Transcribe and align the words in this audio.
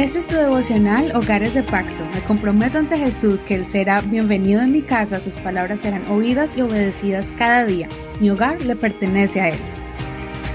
Este 0.00 0.18
es 0.18 0.26
tu 0.26 0.34
devocional 0.34 1.14
Hogares 1.14 1.52
de 1.52 1.62
Pacto. 1.62 2.06
Me 2.14 2.22
comprometo 2.22 2.78
ante 2.78 2.96
Jesús 2.96 3.44
que 3.44 3.54
Él 3.54 3.66
será 3.66 4.00
bienvenido 4.00 4.62
en 4.62 4.72
mi 4.72 4.80
casa, 4.80 5.20
sus 5.20 5.36
palabras 5.36 5.80
serán 5.80 6.10
oídas 6.10 6.56
y 6.56 6.62
obedecidas 6.62 7.34
cada 7.36 7.66
día. 7.66 7.86
Mi 8.18 8.30
hogar 8.30 8.64
le 8.64 8.76
pertenece 8.76 9.42
a 9.42 9.50
Él. 9.50 9.58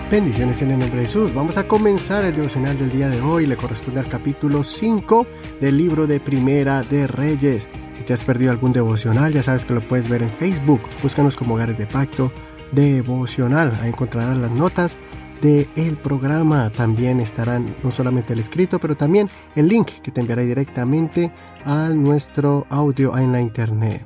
Bendiciones 0.10 0.64
en 0.64 0.72
el 0.72 0.80
nombre 0.80 1.02
de 1.02 1.06
Jesús. 1.06 1.32
Vamos 1.32 1.60
a 1.60 1.68
comenzar 1.68 2.26
el 2.26 2.36
devocional 2.36 2.76
del 2.80 2.92
día 2.92 3.08
de 3.08 3.22
hoy. 3.22 3.46
Le 3.46 3.56
corresponde 3.56 4.00
al 4.00 4.10
capítulo 4.10 4.64
5 4.64 5.28
del 5.62 5.78
libro 5.78 6.08
de 6.08 6.20
Primera 6.20 6.82
de 6.82 7.06
Reyes. 7.06 7.68
Si 7.96 8.02
te 8.02 8.14
has 8.14 8.24
perdido 8.24 8.50
algún 8.50 8.72
devocional, 8.72 9.32
ya 9.32 9.44
sabes 9.44 9.64
que 9.64 9.76
lo 9.76 9.88
puedes 9.88 10.10
ver 10.10 10.24
en 10.24 10.32
Facebook. 10.32 10.82
Búscanos 11.04 11.36
como 11.36 11.54
Hogares 11.54 11.78
de 11.78 11.86
Pacto 11.86 12.32
Devocional. 12.72 13.78
Ahí 13.84 13.90
encontrarás 13.90 14.40
las 14.40 14.50
notas 14.50 14.98
del 15.42 15.68
el 15.76 15.98
programa. 15.98 16.70
También 16.70 17.20
estarán 17.20 17.76
no 17.84 17.92
solamente 17.92 18.34
el 18.34 18.40
escrito, 18.40 18.80
pero 18.80 18.96
también 18.96 19.30
el 19.56 19.68
link 19.68 19.88
que 20.02 20.12
te 20.12 20.22
enviará 20.22 20.44
directamente 20.44 21.32
a 21.66 21.90
nuestro 21.90 22.66
audio 22.70 23.18
en 23.18 23.32
la 23.32 23.42
internet. 23.42 24.06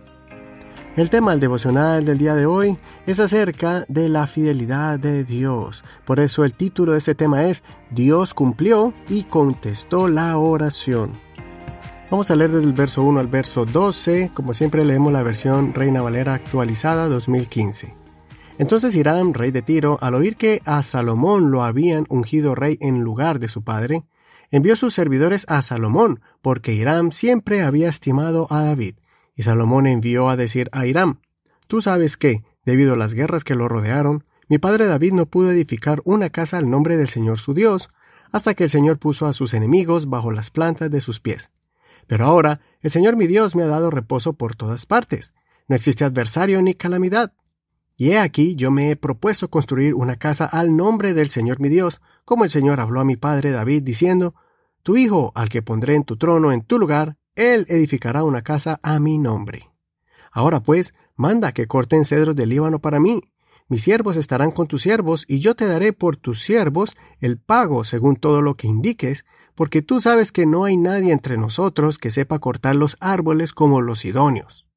El 0.95 1.09
tema 1.09 1.31
del 1.31 1.39
devocional 1.39 2.03
del 2.03 2.17
día 2.17 2.35
de 2.35 2.45
hoy 2.45 2.77
es 3.05 3.19
acerca 3.19 3.85
de 3.87 4.09
la 4.09 4.27
fidelidad 4.27 4.99
de 4.99 5.23
Dios. 5.23 5.83
Por 6.03 6.19
eso 6.19 6.43
el 6.43 6.53
título 6.53 6.91
de 6.91 6.97
este 6.97 7.15
tema 7.15 7.45
es 7.45 7.63
Dios 7.91 8.33
cumplió 8.33 8.93
y 9.07 9.23
contestó 9.23 10.07
la 10.09 10.35
oración. 10.37 11.13
Vamos 12.11 12.31
a 12.31 12.35
leer 12.35 12.51
desde 12.51 12.65
el 12.65 12.73
verso 12.73 13.03
1 13.03 13.19
al 13.19 13.27
verso 13.27 13.65
12. 13.65 14.31
Como 14.33 14.53
siempre 14.53 14.83
leemos 14.83 15.13
la 15.13 15.21
versión 15.21 15.73
Reina 15.73 16.01
Valera 16.01 16.33
actualizada 16.33 17.07
2015. 17.07 18.08
Entonces 18.59 18.93
Hiram, 18.93 19.33
rey 19.33 19.51
de 19.51 19.61
Tiro, 19.61 19.97
al 20.01 20.15
oír 20.15 20.35
que 20.35 20.61
a 20.65 20.83
Salomón 20.83 21.49
lo 21.49 21.63
habían 21.63 22.05
ungido 22.09 22.55
rey 22.55 22.77
en 22.81 22.99
lugar 22.99 23.39
de 23.39 23.47
su 23.47 23.63
padre, 23.63 24.03
envió 24.51 24.75
sus 24.75 24.93
servidores 24.93 25.45
a 25.47 25.61
Salomón, 25.61 26.19
porque 26.41 26.73
Hiram 26.73 27.13
siempre 27.13 27.61
había 27.61 27.87
estimado 27.87 28.47
a 28.49 28.63
David. 28.63 28.95
Y 29.33 29.43
Salomón 29.43 29.87
envió 29.87 30.27
a 30.27 30.35
decir 30.35 30.69
a 30.73 30.85
Hiram, 30.85 31.21
Tú 31.67 31.81
sabes 31.81 32.17
que, 32.17 32.43
debido 32.65 32.93
a 32.93 32.97
las 32.97 33.13
guerras 33.13 33.45
que 33.45 33.55
lo 33.55 33.69
rodearon, 33.69 34.23
mi 34.49 34.57
padre 34.57 34.87
David 34.87 35.13
no 35.13 35.27
pudo 35.27 35.51
edificar 35.51 36.01
una 36.03 36.29
casa 36.29 36.57
al 36.57 36.69
nombre 36.69 36.97
del 36.97 37.07
Señor 37.07 37.39
su 37.39 37.53
Dios, 37.53 37.87
hasta 38.29 38.55
que 38.55 38.65
el 38.65 38.69
Señor 38.69 38.99
puso 38.99 39.25
a 39.25 39.33
sus 39.33 39.53
enemigos 39.53 40.09
bajo 40.09 40.31
las 40.31 40.49
plantas 40.49 40.91
de 40.91 40.99
sus 40.99 41.21
pies. 41.21 41.51
Pero 42.07 42.25
ahora 42.25 42.59
el 42.81 42.91
Señor 42.91 43.15
mi 43.15 43.25
Dios 43.25 43.55
me 43.55 43.63
ha 43.63 43.67
dado 43.67 43.89
reposo 43.89 44.33
por 44.33 44.57
todas 44.57 44.85
partes. 44.85 45.33
No 45.69 45.77
existe 45.77 46.03
adversario 46.03 46.61
ni 46.61 46.73
calamidad. 46.73 47.31
Y 47.99 48.11
he 48.11 48.17
aquí 48.17 48.55
yo 48.55 48.71
me 48.71 48.91
he 48.91 48.95
propuesto 48.95 49.49
construir 49.49 49.93
una 49.93 50.15
casa 50.15 50.45
al 50.45 50.77
nombre 50.77 51.13
del 51.13 51.29
Señor 51.29 51.59
mi 51.59 51.67
Dios, 51.67 51.99
como 52.23 52.45
el 52.45 52.49
Señor 52.49 52.79
habló 52.79 53.01
a 53.01 53.05
mi 53.05 53.17
padre 53.17 53.51
David, 53.51 53.83
diciendo, 53.83 54.35
Tu 54.83 54.95
hijo, 54.95 55.33
al 55.35 55.49
que 55.49 55.61
pondré 55.61 55.95
en 55.95 56.05
tu 56.05 56.15
trono 56.15 56.53
en 56.53 56.61
tu 56.61 56.79
lugar, 56.79 57.17
él 57.35 57.65
edificará 57.67 58.23
una 58.23 58.41
casa 58.41 58.79
a 58.83 59.01
mi 59.01 59.17
nombre. 59.17 59.69
Ahora 60.31 60.61
pues, 60.61 60.93
manda 61.17 61.51
que 61.51 61.67
corten 61.67 62.05
cedros 62.05 62.37
del 62.37 62.47
Líbano 62.47 62.79
para 62.79 63.01
mí. 63.01 63.21
Mis 63.67 63.83
siervos 63.83 64.15
estarán 64.15 64.51
con 64.51 64.67
tus 64.67 64.81
siervos, 64.81 65.25
y 65.27 65.39
yo 65.39 65.55
te 65.55 65.65
daré 65.65 65.91
por 65.91 66.15
tus 66.15 66.41
siervos 66.41 66.93
el 67.19 67.37
pago 67.37 67.83
según 67.83 68.15
todo 68.15 68.41
lo 68.41 68.55
que 68.55 68.67
indiques, 68.67 69.25
porque 69.55 69.81
tú 69.81 69.99
sabes 69.99 70.31
que 70.31 70.45
no 70.45 70.63
hay 70.63 70.77
nadie 70.77 71.11
entre 71.11 71.35
nosotros 71.35 71.97
que 71.97 72.11
sepa 72.11 72.39
cortar 72.39 72.77
los 72.77 72.95
árboles 73.01 73.51
como 73.51 73.81
los 73.81 74.05
idóneos. 74.05 74.68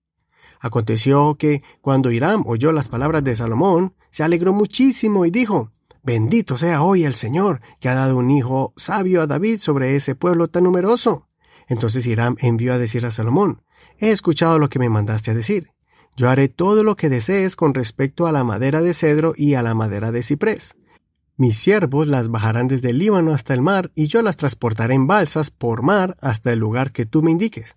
Aconteció 0.62 1.34
que, 1.34 1.60
cuando 1.80 2.12
Hiram 2.12 2.44
oyó 2.46 2.70
las 2.70 2.88
palabras 2.88 3.24
de 3.24 3.34
Salomón, 3.34 3.94
se 4.10 4.22
alegró 4.22 4.52
muchísimo 4.52 5.26
y 5.26 5.32
dijo, 5.32 5.72
Bendito 6.04 6.56
sea 6.56 6.82
hoy 6.82 7.02
el 7.02 7.14
Señor, 7.14 7.58
que 7.80 7.88
ha 7.88 7.94
dado 7.94 8.16
un 8.16 8.30
hijo 8.30 8.72
sabio 8.76 9.22
a 9.22 9.26
David 9.26 9.58
sobre 9.58 9.96
ese 9.96 10.14
pueblo 10.14 10.46
tan 10.48 10.62
numeroso. 10.62 11.26
Entonces 11.66 12.06
Hiram 12.06 12.36
envió 12.38 12.74
a 12.74 12.78
decir 12.78 13.04
a 13.04 13.10
Salomón, 13.10 13.62
He 13.98 14.12
escuchado 14.12 14.60
lo 14.60 14.68
que 14.68 14.78
me 14.78 14.88
mandaste 14.88 15.32
a 15.32 15.34
decir. 15.34 15.70
Yo 16.16 16.30
haré 16.30 16.48
todo 16.48 16.84
lo 16.84 16.96
que 16.96 17.08
desees 17.08 17.56
con 17.56 17.74
respecto 17.74 18.28
a 18.28 18.32
la 18.32 18.44
madera 18.44 18.82
de 18.82 18.94
cedro 18.94 19.32
y 19.36 19.54
a 19.54 19.62
la 19.62 19.74
madera 19.74 20.12
de 20.12 20.22
ciprés. 20.22 20.76
Mis 21.36 21.58
siervos 21.58 22.06
las 22.06 22.28
bajarán 22.28 22.68
desde 22.68 22.90
el 22.90 22.98
Líbano 22.98 23.32
hasta 23.32 23.52
el 23.52 23.62
mar, 23.62 23.90
y 23.96 24.06
yo 24.06 24.22
las 24.22 24.36
transportaré 24.36 24.94
en 24.94 25.08
balsas 25.08 25.50
por 25.50 25.82
mar 25.82 26.16
hasta 26.20 26.52
el 26.52 26.60
lugar 26.60 26.92
que 26.92 27.04
tú 27.04 27.20
me 27.22 27.32
indiques. 27.32 27.74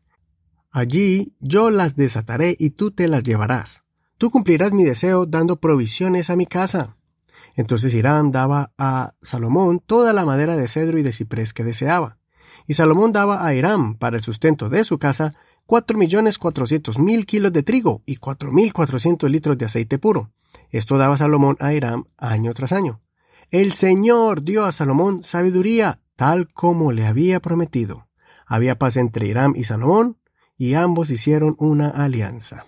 Allí 0.75 1.33
yo 1.39 1.71
las 1.71 1.95
desataré 1.95 2.53
y 2.59 2.71
tú 2.71 2.91
te 2.91 3.07
las 3.07 3.23
llevarás. 3.23 3.85
Tú 4.17 4.29
cumplirás 4.29 4.73
mi 4.73 4.83
deseo 4.83 5.25
dando 5.25 5.61
provisiones 5.61 6.29
a 6.29 6.35
mi 6.35 6.47
casa. 6.47 6.97
Entonces 7.55 7.93
Hiram 7.93 8.29
daba 8.29 8.73
a 8.77 9.13
Salomón 9.21 9.79
toda 9.79 10.11
la 10.11 10.25
madera 10.25 10.57
de 10.57 10.67
cedro 10.67 10.99
y 10.99 11.01
de 11.01 11.13
ciprés 11.13 11.53
que 11.53 11.63
deseaba. 11.63 12.17
Y 12.67 12.73
Salomón 12.73 13.13
daba 13.13 13.47
a 13.47 13.55
Hiram, 13.55 13.95
para 13.95 14.17
el 14.17 14.21
sustento 14.21 14.67
de 14.67 14.83
su 14.83 14.99
casa, 14.99 15.31
cuatro 15.65 15.97
millones 15.97 16.37
cuatrocientos 16.37 16.99
mil 16.99 17.25
kilos 17.25 17.53
de 17.53 17.63
trigo 17.63 18.01
y 18.05 18.17
cuatro 18.17 18.51
mil 18.51 18.73
cuatrocientos 18.73 19.31
litros 19.31 19.57
de 19.57 19.63
aceite 19.63 19.97
puro. 19.97 20.33
Esto 20.71 20.97
daba 20.97 21.17
Salomón 21.17 21.55
a 21.61 21.73
Hiram 21.73 22.03
año 22.17 22.53
tras 22.53 22.73
año. 22.73 22.99
El 23.49 23.71
Señor 23.71 24.43
dio 24.43 24.65
a 24.65 24.73
Salomón 24.73 25.23
sabiduría, 25.23 26.01
tal 26.17 26.51
como 26.51 26.91
le 26.91 27.05
había 27.05 27.39
prometido. 27.39 28.09
Había 28.45 28.77
paz 28.77 28.97
entre 28.97 29.25
Hiram 29.25 29.53
y 29.55 29.63
Salomón, 29.63 30.17
y 30.57 30.73
ambos 30.73 31.09
hicieron 31.09 31.55
una 31.59 31.89
alianza. 31.89 32.65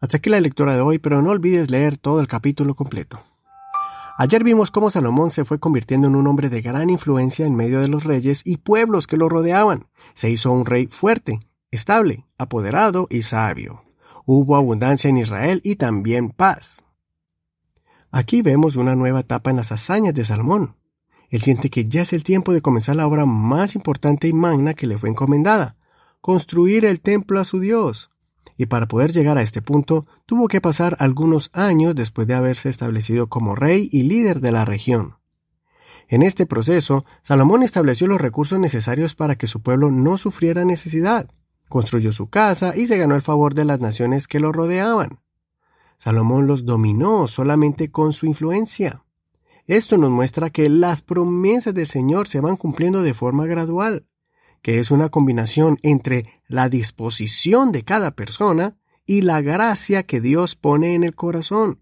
Hasta 0.00 0.18
aquí 0.18 0.30
la 0.30 0.40
lectura 0.40 0.74
de 0.74 0.80
hoy, 0.80 0.98
pero 0.98 1.22
no 1.22 1.30
olvides 1.30 1.70
leer 1.70 1.98
todo 1.98 2.20
el 2.20 2.28
capítulo 2.28 2.74
completo. 2.74 3.18
Ayer 4.16 4.42
vimos 4.42 4.70
cómo 4.70 4.90
Salomón 4.90 5.30
se 5.30 5.44
fue 5.44 5.60
convirtiendo 5.60 6.08
en 6.08 6.16
un 6.16 6.26
hombre 6.26 6.48
de 6.48 6.60
gran 6.60 6.90
influencia 6.90 7.46
en 7.46 7.54
medio 7.54 7.80
de 7.80 7.88
los 7.88 8.04
reyes 8.04 8.42
y 8.44 8.56
pueblos 8.56 9.06
que 9.06 9.16
lo 9.16 9.28
rodeaban. 9.28 9.86
Se 10.14 10.30
hizo 10.30 10.50
un 10.50 10.66
rey 10.66 10.86
fuerte, 10.86 11.40
estable, 11.70 12.26
apoderado 12.36 13.06
y 13.10 13.22
sabio. 13.22 13.82
Hubo 14.24 14.56
abundancia 14.56 15.08
en 15.08 15.18
Israel 15.18 15.60
y 15.62 15.76
también 15.76 16.30
paz. 16.30 16.82
Aquí 18.10 18.42
vemos 18.42 18.76
una 18.76 18.96
nueva 18.96 19.20
etapa 19.20 19.50
en 19.50 19.56
las 19.56 19.70
hazañas 19.70 20.14
de 20.14 20.24
Salomón. 20.24 20.74
Él 21.30 21.40
siente 21.40 21.70
que 21.70 21.84
ya 21.84 22.02
es 22.02 22.12
el 22.12 22.22
tiempo 22.22 22.52
de 22.52 22.62
comenzar 22.62 22.96
la 22.96 23.06
obra 23.06 23.26
más 23.26 23.74
importante 23.74 24.28
y 24.28 24.32
magna 24.32 24.74
que 24.74 24.86
le 24.86 24.98
fue 24.98 25.10
encomendada, 25.10 25.76
construir 26.20 26.84
el 26.84 27.00
templo 27.00 27.40
a 27.40 27.44
su 27.44 27.60
Dios. 27.60 28.10
Y 28.56 28.66
para 28.66 28.88
poder 28.88 29.12
llegar 29.12 29.38
a 29.38 29.42
este 29.42 29.62
punto, 29.62 30.00
tuvo 30.26 30.48
que 30.48 30.60
pasar 30.60 30.96
algunos 30.98 31.50
años 31.52 31.94
después 31.94 32.26
de 32.26 32.34
haberse 32.34 32.68
establecido 32.68 33.28
como 33.28 33.54
rey 33.54 33.88
y 33.92 34.02
líder 34.02 34.40
de 34.40 34.52
la 34.52 34.64
región. 34.64 35.10
En 36.08 36.22
este 36.22 36.44
proceso, 36.44 37.02
Salomón 37.20 37.62
estableció 37.62 38.06
los 38.08 38.20
recursos 38.20 38.58
necesarios 38.58 39.14
para 39.14 39.36
que 39.36 39.46
su 39.46 39.62
pueblo 39.62 39.90
no 39.90 40.18
sufriera 40.18 40.64
necesidad, 40.64 41.28
construyó 41.68 42.12
su 42.12 42.30
casa 42.30 42.76
y 42.76 42.86
se 42.86 42.98
ganó 42.98 43.14
el 43.14 43.22
favor 43.22 43.54
de 43.54 43.64
las 43.64 43.78
naciones 43.78 44.26
que 44.26 44.40
lo 44.40 44.50
rodeaban. 44.50 45.20
Salomón 45.98 46.46
los 46.46 46.64
dominó 46.64 47.28
solamente 47.28 47.90
con 47.90 48.12
su 48.12 48.26
influencia. 48.26 49.04
Esto 49.66 49.98
nos 49.98 50.10
muestra 50.10 50.50
que 50.50 50.68
las 50.68 51.02
promesas 51.02 51.74
del 51.74 51.86
Señor 51.86 52.26
se 52.26 52.40
van 52.40 52.56
cumpliendo 52.56 53.02
de 53.02 53.14
forma 53.14 53.46
gradual 53.46 54.07
que 54.62 54.78
es 54.78 54.90
una 54.90 55.08
combinación 55.08 55.78
entre 55.82 56.26
la 56.46 56.68
disposición 56.68 57.72
de 57.72 57.84
cada 57.84 58.12
persona 58.12 58.76
y 59.06 59.22
la 59.22 59.40
gracia 59.40 60.02
que 60.02 60.20
Dios 60.20 60.56
pone 60.56 60.94
en 60.94 61.04
el 61.04 61.14
corazón. 61.14 61.80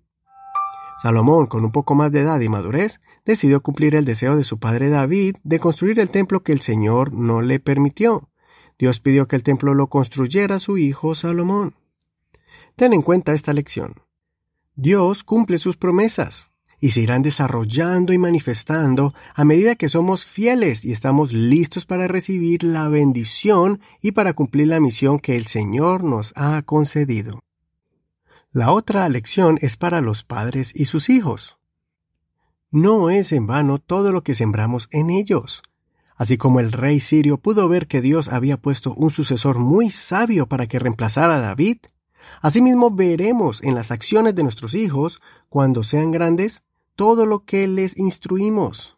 Salomón, 1.02 1.46
con 1.46 1.64
un 1.64 1.72
poco 1.72 1.94
más 1.94 2.10
de 2.10 2.20
edad 2.20 2.40
y 2.40 2.48
madurez, 2.48 3.00
decidió 3.24 3.62
cumplir 3.62 3.94
el 3.94 4.04
deseo 4.04 4.36
de 4.36 4.44
su 4.44 4.58
padre 4.58 4.88
David 4.88 5.36
de 5.44 5.60
construir 5.60 6.00
el 6.00 6.10
templo 6.10 6.42
que 6.42 6.52
el 6.52 6.60
Señor 6.60 7.12
no 7.12 7.42
le 7.42 7.60
permitió. 7.60 8.30
Dios 8.78 9.00
pidió 9.00 9.28
que 9.28 9.36
el 9.36 9.42
templo 9.42 9.74
lo 9.74 9.88
construyera 9.88 10.58
su 10.58 10.78
hijo 10.78 11.14
Salomón. 11.14 11.74
Ten 12.76 12.92
en 12.92 13.02
cuenta 13.02 13.34
esta 13.34 13.52
lección. 13.52 13.94
Dios 14.74 15.24
cumple 15.24 15.58
sus 15.58 15.76
promesas 15.76 16.52
y 16.80 16.90
se 16.90 17.00
irán 17.00 17.22
desarrollando 17.22 18.12
y 18.12 18.18
manifestando 18.18 19.12
a 19.34 19.44
medida 19.44 19.76
que 19.76 19.88
somos 19.88 20.24
fieles 20.24 20.84
y 20.84 20.92
estamos 20.92 21.32
listos 21.32 21.86
para 21.86 22.08
recibir 22.08 22.62
la 22.62 22.88
bendición 22.88 23.80
y 24.02 24.12
para 24.12 24.34
cumplir 24.34 24.68
la 24.68 24.80
misión 24.80 25.18
que 25.18 25.36
el 25.36 25.46
Señor 25.46 26.04
nos 26.04 26.32
ha 26.36 26.62
concedido. 26.62 27.40
La 28.50 28.72
otra 28.72 29.08
lección 29.08 29.58
es 29.60 29.76
para 29.76 30.00
los 30.00 30.22
padres 30.22 30.72
y 30.74 30.86
sus 30.86 31.08
hijos. 31.08 31.58
No 32.70 33.10
es 33.10 33.32
en 33.32 33.46
vano 33.46 33.78
todo 33.78 34.12
lo 34.12 34.22
que 34.22 34.34
sembramos 34.34 34.88
en 34.90 35.10
ellos. 35.10 35.62
Así 36.16 36.38
como 36.38 36.60
el 36.60 36.72
rey 36.72 37.00
sirio 37.00 37.38
pudo 37.38 37.68
ver 37.68 37.86
que 37.86 38.00
Dios 38.00 38.28
había 38.28 38.56
puesto 38.56 38.94
un 38.94 39.10
sucesor 39.10 39.58
muy 39.58 39.90
sabio 39.90 40.46
para 40.46 40.66
que 40.66 40.78
reemplazara 40.78 41.36
a 41.36 41.40
David, 41.40 41.78
Asimismo 42.40 42.90
veremos 42.90 43.62
en 43.62 43.74
las 43.74 43.90
acciones 43.90 44.34
de 44.34 44.42
nuestros 44.42 44.74
hijos, 44.74 45.20
cuando 45.48 45.82
sean 45.84 46.10
grandes, 46.10 46.62
todo 46.96 47.26
lo 47.26 47.44
que 47.44 47.68
les 47.68 47.96
instruimos. 47.96 48.96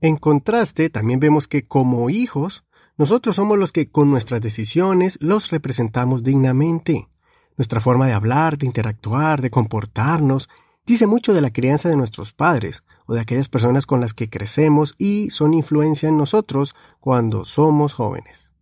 En 0.00 0.16
contraste, 0.16 0.90
también 0.90 1.20
vemos 1.20 1.46
que 1.46 1.62
como 1.62 2.10
hijos, 2.10 2.64
nosotros 2.96 3.36
somos 3.36 3.58
los 3.58 3.72
que 3.72 3.86
con 3.86 4.10
nuestras 4.10 4.40
decisiones 4.40 5.18
los 5.20 5.50
representamos 5.50 6.22
dignamente. 6.22 7.08
Nuestra 7.56 7.80
forma 7.80 8.06
de 8.06 8.12
hablar, 8.12 8.58
de 8.58 8.66
interactuar, 8.66 9.40
de 9.40 9.50
comportarnos, 9.50 10.48
dice 10.86 11.06
mucho 11.06 11.32
de 11.32 11.40
la 11.40 11.52
crianza 11.52 11.88
de 11.88 11.96
nuestros 11.96 12.32
padres, 12.32 12.82
o 13.06 13.14
de 13.14 13.20
aquellas 13.20 13.48
personas 13.48 13.86
con 13.86 14.00
las 14.00 14.14
que 14.14 14.28
crecemos 14.28 14.94
y 14.98 15.30
son 15.30 15.54
influencia 15.54 16.08
en 16.08 16.18
nosotros 16.18 16.74
cuando 17.00 17.44
somos 17.44 17.92
jóvenes. 17.92 18.52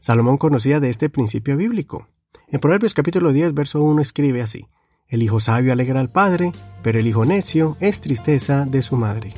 Salomón 0.00 0.38
conocía 0.38 0.80
de 0.80 0.90
este 0.90 1.10
principio 1.10 1.56
bíblico. 1.56 2.06
En 2.48 2.60
Proverbios 2.60 2.94
capítulo 2.94 3.32
10, 3.32 3.54
verso 3.54 3.82
1 3.82 4.02
escribe 4.02 4.42
así, 4.42 4.68
El 5.08 5.22
hijo 5.22 5.38
sabio 5.38 5.72
alegra 5.72 6.00
al 6.00 6.10
padre, 6.10 6.52
pero 6.82 6.98
el 6.98 7.06
hijo 7.06 7.24
necio 7.24 7.76
es 7.78 8.00
tristeza 8.00 8.64
de 8.64 8.82
su 8.82 8.96
madre. 8.96 9.34